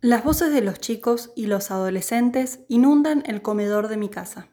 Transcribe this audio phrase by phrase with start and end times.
[0.00, 4.46] Las voces de los chicos y los adolescentes inundan el comedor de mi casa.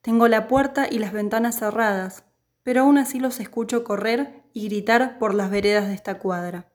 [0.00, 2.22] Tengo la puerta y las ventanas cerradas,
[2.62, 6.70] pero aún así los escucho correr y gritar por las veredas de esta cuadra.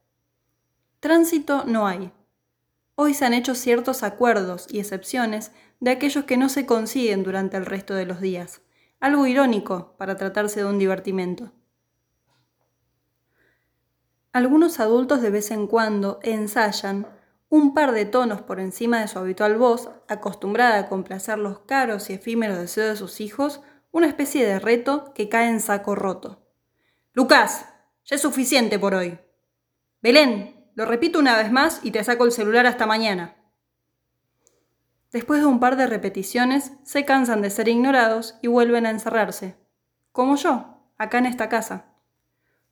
[0.99, 2.11] Tránsito no hay.
[2.95, 7.55] Hoy se han hecho ciertos acuerdos y excepciones de aquellos que no se consiguen durante
[7.55, 8.61] el resto de los días,
[8.99, 11.53] algo irónico para tratarse de un divertimento.
[14.33, 17.07] Algunos adultos de vez en cuando ensayan
[17.55, 22.09] un par de tonos por encima de su habitual voz, acostumbrada a complacer los caros
[22.09, 26.45] y efímeros deseos de sus hijos, una especie de reto que cae en saco roto.
[27.13, 27.65] Lucas,
[28.03, 29.17] ya es suficiente por hoy.
[30.01, 33.37] Belén, lo repito una vez más y te saco el celular hasta mañana.
[35.13, 39.55] Después de un par de repeticiones, se cansan de ser ignorados y vuelven a encerrarse.
[40.11, 41.85] Como yo, acá en esta casa.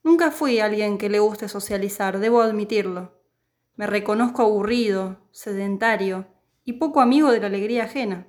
[0.03, 3.22] Nunca fui alguien que le guste socializar, debo admitirlo.
[3.75, 6.27] Me reconozco aburrido, sedentario
[6.63, 8.27] y poco amigo de la alegría ajena.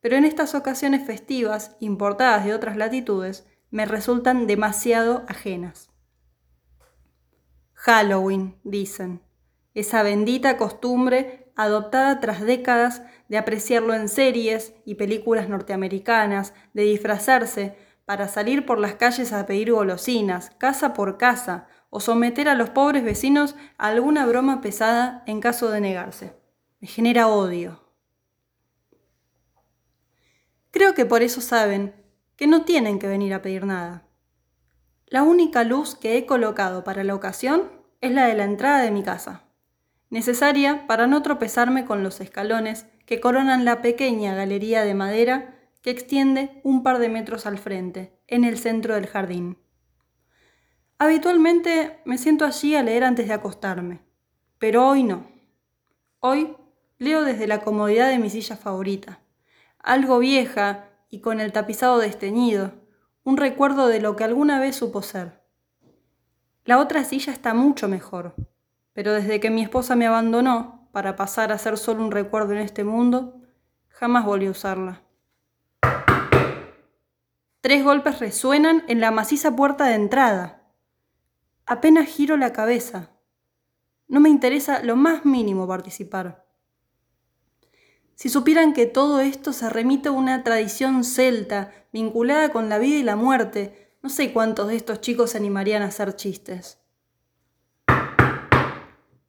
[0.00, 5.90] Pero en estas ocasiones festivas, importadas de otras latitudes, me resultan demasiado ajenas.
[7.74, 9.22] Halloween, dicen,
[9.74, 17.76] esa bendita costumbre adoptada tras décadas de apreciarlo en series y películas norteamericanas, de disfrazarse
[18.04, 22.70] para salir por las calles a pedir golosinas, casa por casa, o someter a los
[22.70, 26.34] pobres vecinos a alguna broma pesada en caso de negarse.
[26.80, 27.84] Me genera odio.
[30.72, 31.94] Creo que por eso saben
[32.34, 34.08] que no tienen que venir a pedir nada.
[35.06, 37.70] La única luz que he colocado para la ocasión
[38.00, 39.44] es la de la entrada de mi casa,
[40.10, 45.90] necesaria para no tropezarme con los escalones que coronan la pequeña galería de madera que
[45.90, 49.58] extiende un par de metros al frente, en el centro del jardín.
[50.98, 54.00] Habitualmente me siento allí a leer antes de acostarme,
[54.58, 55.26] pero hoy no.
[56.20, 56.56] Hoy
[56.98, 59.20] leo desde la comodidad de mi silla favorita,
[59.78, 62.72] algo vieja y con el tapizado desteñido,
[63.24, 65.42] un recuerdo de lo que alguna vez supo ser.
[66.64, 68.34] La otra silla está mucho mejor,
[68.92, 72.60] pero desde que mi esposa me abandonó para pasar a ser solo un recuerdo en
[72.60, 73.42] este mundo,
[73.88, 75.02] jamás volví a usarla.
[77.60, 80.63] Tres golpes resuenan en la maciza puerta de entrada.
[81.66, 83.10] Apenas giro la cabeza.
[84.06, 86.44] No me interesa lo más mínimo participar.
[88.14, 92.96] Si supieran que todo esto se remite a una tradición celta vinculada con la vida
[92.96, 96.78] y la muerte, no sé cuántos de estos chicos se animarían a hacer chistes.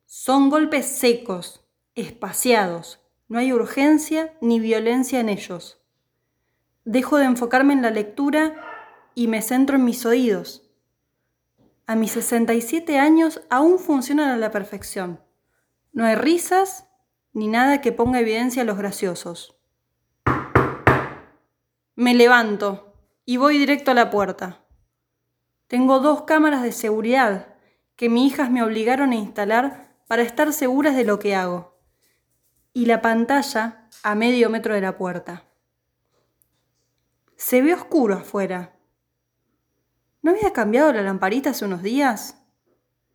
[0.06, 1.66] Son golpes secos,
[1.96, 3.00] espaciados.
[3.28, 5.82] No hay urgencia ni violencia en ellos.
[6.84, 8.56] Dejo de enfocarme en la lectura
[9.16, 10.65] y me centro en mis oídos.
[11.88, 15.22] A mis 67 años aún funcionan a la perfección.
[15.92, 16.88] No hay risas
[17.32, 19.56] ni nada que ponga evidencia a los graciosos.
[21.96, 24.66] Me levanto y voy directo a la puerta.
[25.68, 27.56] Tengo dos cámaras de seguridad
[27.96, 31.78] que mis hijas me obligaron a instalar para estar seguras de lo que hago.
[32.74, 35.44] Y la pantalla a medio metro de la puerta.
[37.36, 38.75] Se ve oscuro afuera
[40.26, 42.42] ¿No había cambiado la lamparita hace unos días?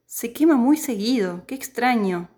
[0.07, 2.29] Se quema muy seguido, qué extraño.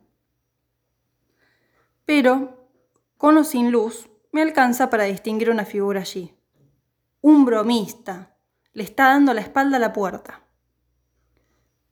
[2.06, 2.70] Pero,
[3.18, 6.34] con o sin luz, me alcanza para distinguir una figura allí.
[7.20, 8.34] Un bromista.
[8.72, 10.42] Le está dando la espalda a la puerta.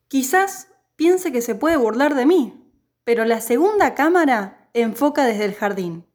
[0.08, 2.72] Quizás piense que se puede burlar de mí,
[3.04, 6.06] pero la segunda cámara enfoca desde el jardín.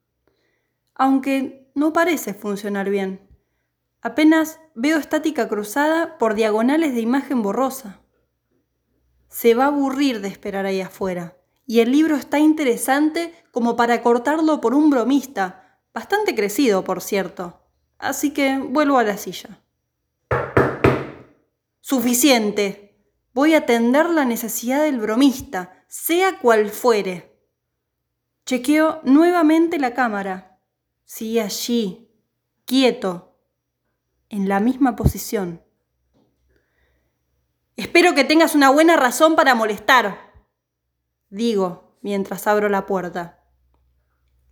[0.96, 3.25] Aunque no parece funcionar bien.
[4.06, 8.02] Apenas veo estática cruzada por diagonales de imagen borrosa.
[9.30, 14.04] Se va a aburrir de esperar ahí afuera, y el libro está interesante como para
[14.04, 17.64] cortarlo por un bromista, bastante crecido, por cierto.
[17.98, 19.64] Así que vuelvo a la silla.
[21.82, 23.04] Suficiente.
[23.34, 27.36] Voy a atender la necesidad del bromista, sea cual fuere.
[28.46, 30.60] Chequeo nuevamente la cámara.
[31.06, 32.08] Sigue allí,
[32.66, 33.35] quieto,
[34.30, 35.62] en la misma posición.
[37.76, 40.32] Espero que tengas una buena razón para molestar,
[41.30, 43.44] digo mientras abro la puerta.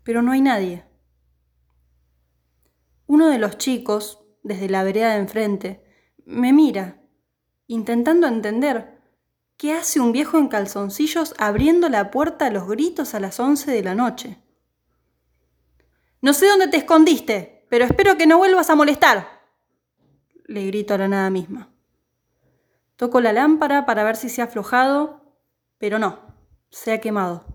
[0.04, 0.86] Pero no hay nadie.
[3.06, 5.86] Uno de los chicos, desde la vereda de enfrente,
[6.25, 7.02] me mira,
[7.68, 9.00] intentando entender
[9.56, 13.72] qué hace un viejo en calzoncillos abriendo la puerta a los gritos a las once
[13.72, 14.42] de la noche.
[16.22, 19.33] No sé dónde te escondiste, pero espero que no vuelvas a molestar
[20.45, 21.69] le grito a la nada misma.
[22.95, 25.22] Toco la lámpara para ver si se ha aflojado,
[25.78, 26.19] pero no,
[26.69, 27.45] se ha quemado.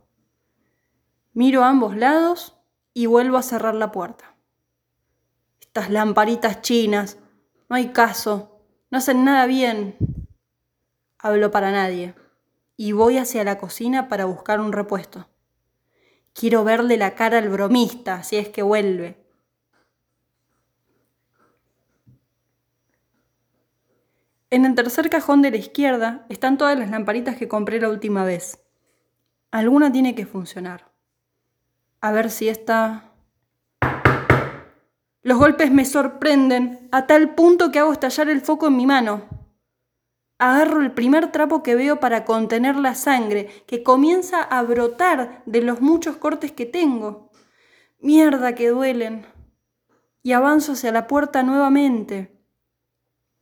[1.33, 2.57] Miro a ambos lados
[2.95, 4.37] y vuelvo a cerrar la puerta.
[5.61, 7.19] Estas lamparitas chinas,
[7.69, 9.97] no hay caso, no hacen nada bien.
[11.19, 12.15] Hablo para nadie
[12.77, 15.29] y voy hacia la cocina para buscar un repuesto.
[16.33, 19.28] Quiero verle la cara al bromista, si es que vuelve.
[24.51, 28.25] En el tercer cajón de la izquierda están todas las lamparitas que compré la última
[28.25, 28.65] vez.
[29.51, 30.91] Alguna tiene que funcionar.
[32.01, 33.13] A ver si esta...
[35.23, 39.23] Los golpes me sorprenden a tal punto que hago estallar el foco en mi mano.
[40.39, 45.61] Agarro el primer trapo que veo para contener la sangre que comienza a brotar de
[45.61, 47.31] los muchos cortes que tengo.
[48.01, 49.27] Mierda que duelen.
[50.23, 52.38] Y avanzo hacia la puerta nuevamente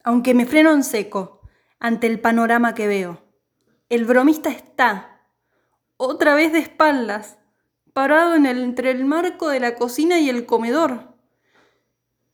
[0.06, 1.40] aunque me freno en seco
[1.80, 3.24] ante el panorama que veo.
[3.88, 5.26] El bromista está,
[5.96, 7.38] otra vez de espaldas,
[7.92, 11.16] parado entre el marco de la cocina y el comedor.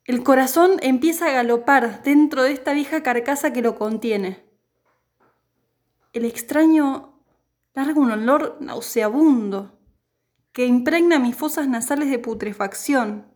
[0.05, 4.45] El corazón empieza a galopar dentro de esta vieja carcasa que lo contiene.
[6.13, 7.25] El extraño
[7.73, 9.79] larga un olor nauseabundo
[10.53, 13.33] que impregna mis fosas nasales de putrefacción.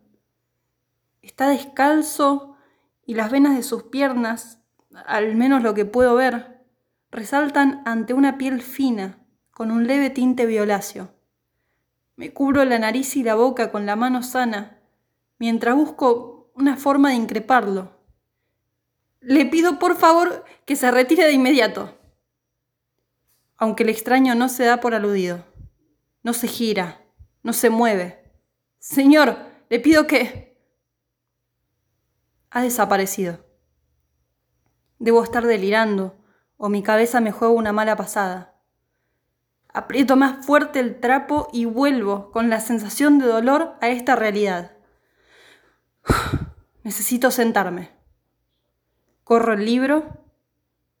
[1.23, 2.56] Está descalzo
[3.07, 4.59] y las venas de sus piernas,
[5.05, 6.61] al menos lo que puedo ver,
[7.09, 11.09] resaltan ante una piel fina, con un leve tinte violáceo.
[12.17, 14.81] Me cubro la nariz y la boca con la mano sana,
[15.39, 17.97] mientras busco una forma de increparlo.
[19.21, 21.97] Le pido por favor que se retire de inmediato.
[23.55, 25.45] Aunque el extraño no se da por aludido.
[26.23, 27.01] No se gira,
[27.41, 28.21] no se mueve.
[28.79, 29.37] Señor,
[29.69, 30.56] le pido que
[32.57, 33.45] ha desaparecido.
[34.97, 36.17] Debo estar delirando,
[36.57, 38.55] o mi cabeza me juega una mala pasada.
[39.71, 44.71] Aprieto más fuerte el trapo y vuelvo con la sensación de dolor a esta realidad.
[46.83, 47.91] Necesito sentarme.
[49.23, 50.23] Corro el libro,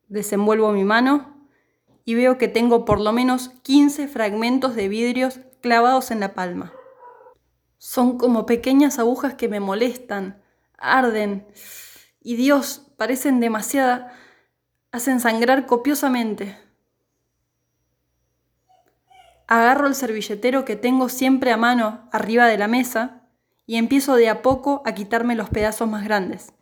[0.09, 1.47] desenvuelvo mi mano
[2.05, 6.71] y veo que tengo por lo menos 15 fragmentos de vidrios clavados en la palma.
[7.79, 10.43] Son como pequeñas agujas que me molestan,
[10.77, 11.47] arden
[12.21, 14.13] y Dios parecen demasiada,
[14.91, 16.57] hacen sangrar copiosamente.
[19.47, 23.21] Agarro el servilletero que tengo siempre a mano arriba de la mesa
[23.65, 26.53] y empiezo de a poco a quitarme los pedazos más grandes.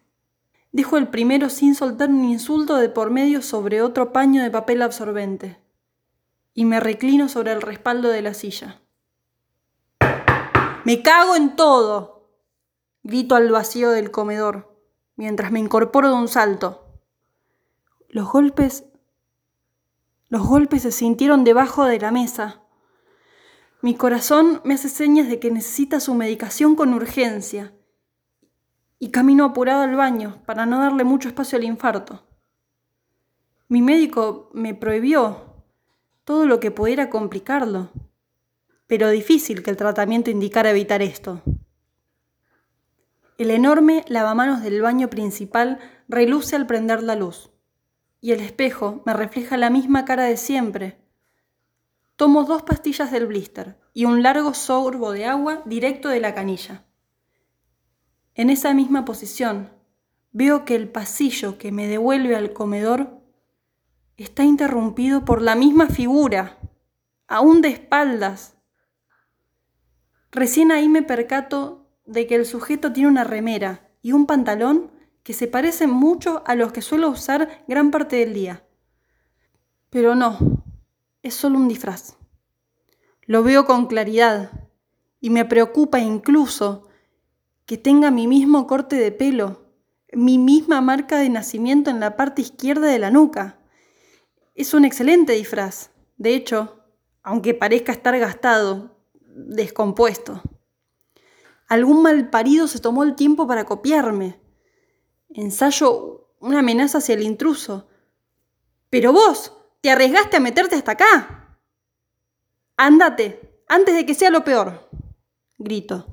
[0.72, 4.82] Dijo el primero sin soltar un insulto de por medio sobre otro paño de papel
[4.82, 5.58] absorbente.
[6.54, 8.82] Y me reclino sobre el respaldo de la silla.
[10.84, 12.15] Me cago en todo,
[13.08, 14.76] Grito al vacío del comedor,
[15.16, 16.88] mientras me incorporo de un salto.
[18.10, 18.86] Los golpes...
[20.28, 22.64] Los golpes se sintieron debajo de la mesa.
[23.84, 27.76] Mi corazón me hace señas de que necesita su medicación con urgencia.
[28.98, 32.26] Y camino apurado al baño para no darle mucho espacio al infarto.
[33.68, 35.64] Mi médico me prohibió
[36.24, 37.92] todo lo que pudiera complicarlo,
[38.88, 41.44] pero difícil que el tratamiento indicara evitar esto.
[43.38, 47.52] El enorme lavamanos del baño principal reluce al prender la luz,
[48.22, 50.98] y el espejo me refleja la misma cara de siempre.
[52.16, 56.86] Tomo dos pastillas del blister y un largo sorbo de agua directo de la canilla.
[58.36, 59.70] En esa misma posición,
[60.32, 63.22] veo que el pasillo que me devuelve al comedor
[64.16, 66.58] está interrumpido por la misma figura,
[67.28, 68.56] aún de espaldas.
[70.32, 74.92] Recién ahí me percato de que el sujeto tiene una remera y un pantalón
[75.24, 78.64] que se parecen mucho a los que suelo usar gran parte del día.
[79.90, 80.64] Pero no,
[81.24, 82.16] es solo un disfraz.
[83.24, 84.52] Lo veo con claridad
[85.20, 86.88] y me preocupa incluso
[87.66, 89.66] que tenga mi mismo corte de pelo,
[90.14, 93.58] mi misma marca de nacimiento en la parte izquierda de la nuca.
[94.54, 95.90] Es un excelente disfraz.
[96.18, 96.84] De hecho,
[97.24, 100.44] aunque parezca estar gastado, descompuesto.
[101.68, 104.40] Algún malparido se tomó el tiempo para copiarme.
[105.30, 107.88] Ensayo una amenaza hacia el intruso.
[108.90, 111.60] Pero vos, te arriesgaste a meterte hasta acá.
[112.78, 114.90] Ándate, antes de que sea lo peor.
[115.58, 116.06] Grito.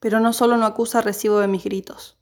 [0.00, 2.18] Pero no solo no acusa recibo de mis gritos.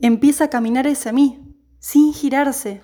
[0.00, 2.82] Empieza a caminar hacia mí, sin girarse,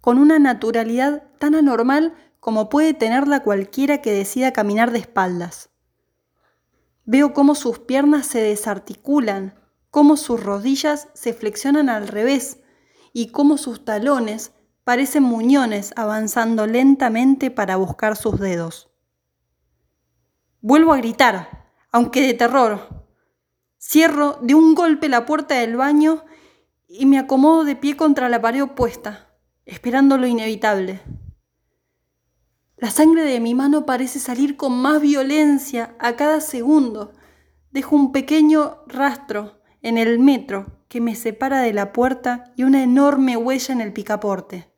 [0.00, 5.70] con una naturalidad tan anormal como puede tenerla cualquiera que decida caminar de espaldas.
[7.04, 9.54] Veo cómo sus piernas se desarticulan,
[9.90, 12.58] cómo sus rodillas se flexionan al revés
[13.12, 14.50] y cómo sus talones
[14.82, 18.90] parecen muñones avanzando lentamente para buscar sus dedos.
[20.60, 23.06] Vuelvo a gritar, aunque de terror.
[23.78, 26.24] Cierro de un golpe la puerta del baño
[26.88, 29.28] y me acomodo de pie contra la pared opuesta,
[29.64, 31.02] esperando lo inevitable.
[32.82, 37.12] La sangre de mi mano parece salir con más violencia a cada segundo.
[37.70, 42.82] Dejo un pequeño rastro en el metro que me separa de la puerta y una
[42.82, 44.68] enorme huella en el picaporte.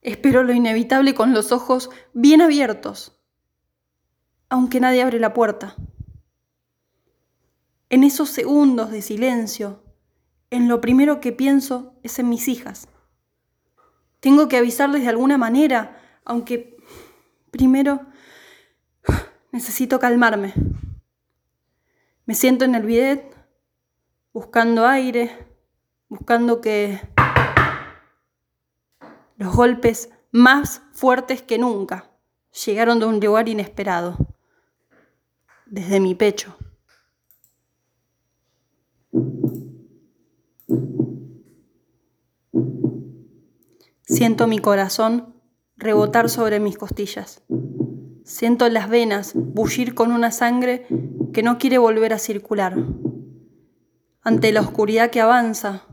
[0.00, 3.20] Espero lo inevitable con los ojos bien abiertos,
[4.48, 5.76] aunque nadie abre la puerta.
[7.90, 9.84] En esos segundos de silencio,
[10.48, 12.88] en lo primero que pienso es en mis hijas.
[14.24, 16.78] Tengo que avisarles de alguna manera, aunque
[17.50, 18.06] primero
[19.52, 20.54] necesito calmarme.
[22.24, 23.36] Me siento en el bidet,
[24.32, 25.46] buscando aire,
[26.08, 27.02] buscando que
[29.36, 32.10] los golpes más fuertes que nunca
[32.64, 34.16] llegaron de un lugar inesperado,
[35.66, 36.56] desde mi pecho.
[44.06, 45.34] Siento mi corazón
[45.76, 47.42] rebotar sobre mis costillas.
[48.22, 50.86] Siento las venas bullir con una sangre
[51.32, 52.76] que no quiere volver a circular.
[54.20, 55.86] Ante la oscuridad que avanza,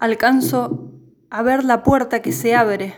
[0.00, 0.92] alcanzo
[1.30, 2.94] a ver la puerta que se abre.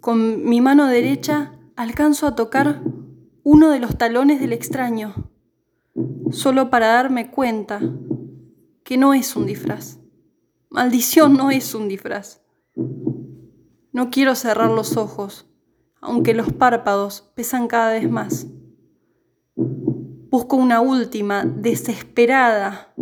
[0.00, 2.80] Con mi mano derecha alcanzo a tocar
[3.42, 5.30] uno de los talones del extraño,
[6.30, 7.80] solo para darme cuenta
[8.82, 9.98] que no es un disfraz.
[10.70, 12.40] Maldición no es un disfraz.
[13.92, 15.46] No quiero cerrar los ojos,
[16.00, 18.46] aunque los párpados pesan cada vez más.
[19.56, 22.94] Busco una última, desesperada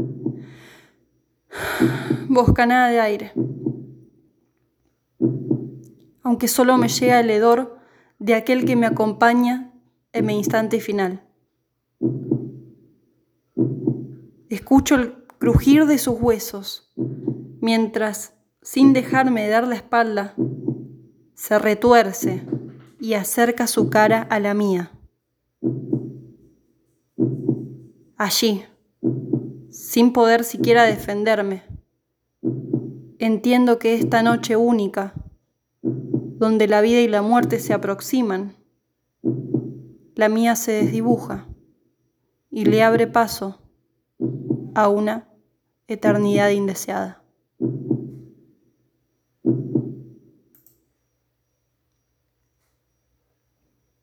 [2.28, 3.32] boscanada de aire
[6.26, 7.78] aunque solo me llega el hedor
[8.18, 9.72] de aquel que me acompaña
[10.12, 11.22] en mi instante final.
[14.48, 16.92] Escucho el crujir de sus huesos,
[17.66, 18.32] mientras,
[18.62, 20.36] sin dejarme dar la espalda,
[21.34, 22.46] se retuerce
[23.00, 24.92] y acerca su cara a la mía.
[28.16, 28.62] Allí,
[29.68, 31.64] sin poder siquiera defenderme,
[33.18, 35.12] entiendo que esta noche única
[35.82, 38.54] donde la vida y la muerte se aproximan,
[40.14, 41.48] la mía se desdibuja
[42.48, 43.58] y le abre paso
[44.76, 45.28] a una
[45.88, 47.25] eternidad indeseada.